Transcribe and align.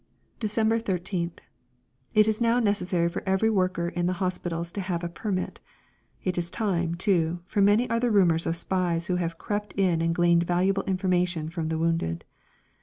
December 0.39 0.79
13th. 0.79 1.41
It 2.15 2.27
is 2.27 2.41
now 2.41 2.57
necessary 2.59 3.07
for 3.07 3.21
every 3.27 3.51
worker 3.51 3.89
in 3.89 4.07
the 4.07 4.13
hospitals 4.17 4.71
to 4.71 4.81
have 4.81 5.03
a 5.03 5.07
permit. 5.09 5.59
It 6.23 6.39
is 6.39 6.49
time, 6.49 6.95
too, 6.95 7.41
for 7.45 7.59
many 7.61 7.87
are 7.87 7.99
the 7.99 8.09
rumours 8.09 8.47
of 8.47 8.55
spies 8.55 9.05
who 9.05 9.17
have 9.17 9.37
crept 9.37 9.73
in 9.73 10.01
and 10.01 10.15
gleaned 10.15 10.41
valuable 10.47 10.81
information 10.85 11.49
from 11.49 11.67
the 11.69 11.77
wounded. 11.77 12.25